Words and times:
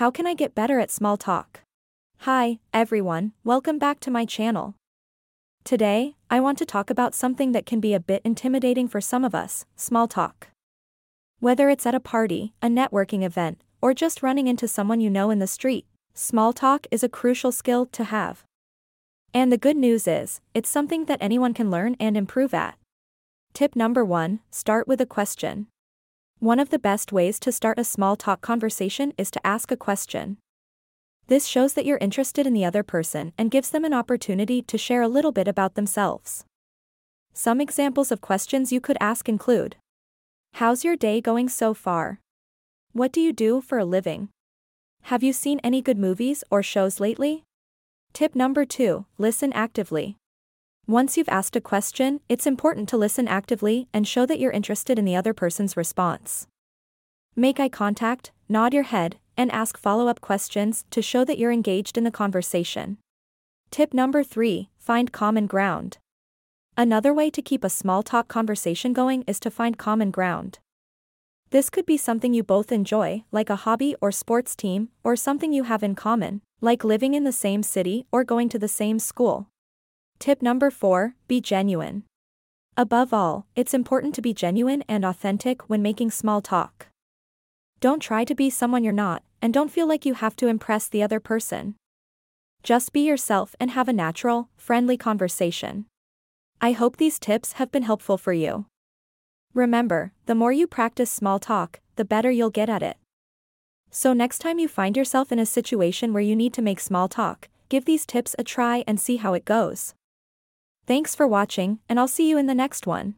How 0.00 0.10
can 0.10 0.26
I 0.26 0.32
get 0.32 0.54
better 0.54 0.80
at 0.80 0.90
small 0.90 1.18
talk? 1.18 1.60
Hi, 2.20 2.58
everyone, 2.72 3.32
welcome 3.44 3.78
back 3.78 4.00
to 4.00 4.10
my 4.10 4.24
channel. 4.24 4.74
Today, 5.62 6.16
I 6.30 6.40
want 6.40 6.56
to 6.56 6.64
talk 6.64 6.88
about 6.88 7.14
something 7.14 7.52
that 7.52 7.66
can 7.66 7.80
be 7.80 7.92
a 7.92 8.00
bit 8.00 8.22
intimidating 8.24 8.88
for 8.88 9.02
some 9.02 9.26
of 9.26 9.34
us 9.34 9.66
small 9.76 10.08
talk. 10.08 10.48
Whether 11.38 11.68
it's 11.68 11.84
at 11.84 11.94
a 11.94 12.00
party, 12.00 12.54
a 12.62 12.68
networking 12.68 13.22
event, 13.22 13.62
or 13.82 13.92
just 13.92 14.22
running 14.22 14.46
into 14.46 14.66
someone 14.66 15.02
you 15.02 15.10
know 15.10 15.28
in 15.28 15.38
the 15.38 15.46
street, 15.46 15.84
small 16.14 16.54
talk 16.54 16.86
is 16.90 17.04
a 17.04 17.08
crucial 17.10 17.52
skill 17.52 17.84
to 17.84 18.04
have. 18.04 18.44
And 19.34 19.52
the 19.52 19.58
good 19.58 19.76
news 19.76 20.08
is, 20.08 20.40
it's 20.54 20.70
something 20.70 21.04
that 21.04 21.20
anyone 21.20 21.52
can 21.52 21.70
learn 21.70 21.94
and 22.00 22.16
improve 22.16 22.54
at. 22.54 22.78
Tip 23.52 23.76
number 23.76 24.02
one 24.02 24.40
start 24.50 24.88
with 24.88 25.02
a 25.02 25.12
question. 25.18 25.66
One 26.40 26.58
of 26.58 26.70
the 26.70 26.78
best 26.78 27.12
ways 27.12 27.38
to 27.40 27.52
start 27.52 27.78
a 27.78 27.84
small 27.84 28.16
talk 28.16 28.40
conversation 28.40 29.12
is 29.18 29.30
to 29.32 29.46
ask 29.46 29.70
a 29.70 29.76
question. 29.76 30.38
This 31.26 31.44
shows 31.44 31.74
that 31.74 31.84
you're 31.84 31.98
interested 31.98 32.46
in 32.46 32.54
the 32.54 32.64
other 32.64 32.82
person 32.82 33.34
and 33.36 33.50
gives 33.50 33.68
them 33.68 33.84
an 33.84 33.92
opportunity 33.92 34.62
to 34.62 34.78
share 34.78 35.02
a 35.02 35.08
little 35.08 35.32
bit 35.32 35.46
about 35.46 35.74
themselves. 35.74 36.46
Some 37.34 37.60
examples 37.60 38.10
of 38.10 38.22
questions 38.22 38.72
you 38.72 38.80
could 38.80 38.96
ask 39.02 39.28
include 39.28 39.76
How's 40.54 40.82
your 40.82 40.96
day 40.96 41.20
going 41.20 41.50
so 41.50 41.74
far? 41.74 42.20
What 42.92 43.12
do 43.12 43.20
you 43.20 43.34
do 43.34 43.60
for 43.60 43.76
a 43.76 43.84
living? 43.84 44.30
Have 45.02 45.22
you 45.22 45.34
seen 45.34 45.60
any 45.62 45.82
good 45.82 45.98
movies 45.98 46.42
or 46.50 46.62
shows 46.62 47.00
lately? 47.00 47.44
Tip 48.14 48.34
number 48.34 48.64
2 48.64 49.04
Listen 49.18 49.52
actively. 49.52 50.16
Once 50.90 51.16
you've 51.16 51.28
asked 51.28 51.54
a 51.54 51.60
question, 51.60 52.18
it's 52.28 52.48
important 52.48 52.88
to 52.88 52.96
listen 52.96 53.28
actively 53.28 53.86
and 53.94 54.08
show 54.08 54.26
that 54.26 54.40
you're 54.40 54.50
interested 54.50 54.98
in 54.98 55.04
the 55.04 55.14
other 55.14 55.32
person's 55.32 55.76
response. 55.76 56.48
Make 57.36 57.60
eye 57.60 57.68
contact, 57.68 58.32
nod 58.48 58.74
your 58.74 58.82
head, 58.82 59.16
and 59.36 59.52
ask 59.52 59.78
follow 59.78 60.08
up 60.08 60.20
questions 60.20 60.84
to 60.90 61.00
show 61.00 61.24
that 61.24 61.38
you're 61.38 61.52
engaged 61.52 61.96
in 61.96 62.02
the 62.02 62.10
conversation. 62.10 62.98
Tip 63.70 63.94
number 63.94 64.24
3 64.24 64.68
Find 64.80 65.12
common 65.12 65.46
ground. 65.46 65.98
Another 66.76 67.14
way 67.14 67.30
to 67.30 67.40
keep 67.40 67.62
a 67.62 67.70
small 67.70 68.02
talk 68.02 68.26
conversation 68.26 68.92
going 68.92 69.22
is 69.28 69.38
to 69.38 69.48
find 69.48 69.78
common 69.78 70.10
ground. 70.10 70.58
This 71.50 71.70
could 71.70 71.86
be 71.86 71.98
something 71.98 72.34
you 72.34 72.42
both 72.42 72.72
enjoy, 72.72 73.22
like 73.30 73.48
a 73.48 73.62
hobby 73.62 73.94
or 74.00 74.10
sports 74.10 74.56
team, 74.56 74.88
or 75.04 75.14
something 75.14 75.52
you 75.52 75.62
have 75.62 75.84
in 75.84 75.94
common, 75.94 76.42
like 76.60 76.82
living 76.82 77.14
in 77.14 77.22
the 77.22 77.30
same 77.30 77.62
city 77.62 78.06
or 78.10 78.24
going 78.24 78.48
to 78.48 78.58
the 78.58 78.66
same 78.66 78.98
school. 78.98 79.46
Tip 80.20 80.42
number 80.42 80.70
4 80.70 81.14
Be 81.28 81.40
genuine. 81.40 82.04
Above 82.76 83.14
all, 83.14 83.46
it's 83.56 83.72
important 83.72 84.14
to 84.14 84.20
be 84.20 84.34
genuine 84.34 84.84
and 84.86 85.02
authentic 85.02 85.70
when 85.70 85.80
making 85.80 86.10
small 86.10 86.42
talk. 86.42 86.88
Don't 87.80 88.00
try 88.00 88.24
to 88.24 88.34
be 88.34 88.50
someone 88.50 88.84
you're 88.84 88.92
not, 88.92 89.22
and 89.40 89.54
don't 89.54 89.70
feel 89.70 89.88
like 89.88 90.04
you 90.04 90.12
have 90.12 90.36
to 90.36 90.48
impress 90.48 90.88
the 90.88 91.02
other 91.02 91.20
person. 91.20 91.74
Just 92.62 92.92
be 92.92 93.00
yourself 93.00 93.54
and 93.58 93.70
have 93.70 93.88
a 93.88 93.94
natural, 93.94 94.50
friendly 94.58 94.98
conversation. 94.98 95.86
I 96.60 96.72
hope 96.72 96.98
these 96.98 97.18
tips 97.18 97.52
have 97.52 97.72
been 97.72 97.84
helpful 97.84 98.18
for 98.18 98.34
you. 98.34 98.66
Remember, 99.54 100.12
the 100.26 100.34
more 100.34 100.52
you 100.52 100.66
practice 100.66 101.10
small 101.10 101.38
talk, 101.38 101.80
the 101.96 102.04
better 102.04 102.30
you'll 102.30 102.50
get 102.50 102.68
at 102.68 102.82
it. 102.82 102.98
So, 103.90 104.12
next 104.12 104.40
time 104.40 104.58
you 104.58 104.68
find 104.68 104.98
yourself 104.98 105.32
in 105.32 105.38
a 105.38 105.46
situation 105.46 106.12
where 106.12 106.22
you 106.22 106.36
need 106.36 106.52
to 106.52 106.62
make 106.62 106.78
small 106.78 107.08
talk, 107.08 107.48
give 107.70 107.86
these 107.86 108.04
tips 108.04 108.36
a 108.38 108.44
try 108.44 108.84
and 108.86 109.00
see 109.00 109.16
how 109.16 109.32
it 109.32 109.46
goes. 109.46 109.94
Thanks 110.90 111.14
for 111.14 111.24
watching, 111.24 111.78
and 111.88 112.00
I'll 112.00 112.08
see 112.08 112.28
you 112.28 112.36
in 112.36 112.46
the 112.48 112.52
next 112.52 112.84
one. 112.84 113.14